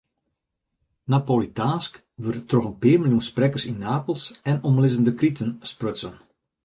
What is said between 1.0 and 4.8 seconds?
Napolitaansk wurdt troch in pear miljoen sprekkers yn Napels en